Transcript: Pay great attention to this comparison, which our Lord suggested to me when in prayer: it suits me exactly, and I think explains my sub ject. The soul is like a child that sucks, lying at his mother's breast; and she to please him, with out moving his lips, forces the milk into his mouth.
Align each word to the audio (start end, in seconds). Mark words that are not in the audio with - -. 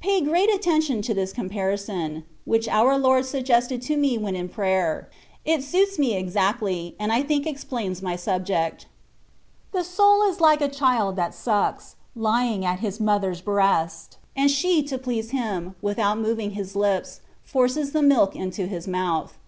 Pay 0.00 0.22
great 0.22 0.52
attention 0.52 1.02
to 1.02 1.14
this 1.14 1.32
comparison, 1.32 2.24
which 2.44 2.66
our 2.66 2.98
Lord 2.98 3.24
suggested 3.26 3.80
to 3.82 3.96
me 3.96 4.18
when 4.18 4.34
in 4.34 4.48
prayer: 4.48 5.08
it 5.44 5.62
suits 5.62 6.00
me 6.00 6.14
exactly, 6.16 6.96
and 6.98 7.12
I 7.12 7.22
think 7.22 7.46
explains 7.46 8.02
my 8.02 8.16
sub 8.16 8.44
ject. 8.44 8.86
The 9.70 9.84
soul 9.84 10.28
is 10.28 10.40
like 10.40 10.60
a 10.60 10.68
child 10.68 11.14
that 11.14 11.32
sucks, 11.32 11.94
lying 12.16 12.64
at 12.64 12.80
his 12.80 12.98
mother's 12.98 13.40
breast; 13.40 14.16
and 14.34 14.50
she 14.50 14.82
to 14.82 14.98
please 14.98 15.30
him, 15.30 15.76
with 15.80 16.00
out 16.00 16.18
moving 16.18 16.50
his 16.58 16.74
lips, 16.74 17.20
forces 17.44 17.92
the 17.92 18.02
milk 18.02 18.34
into 18.34 18.66
his 18.66 18.88
mouth. 18.88 19.38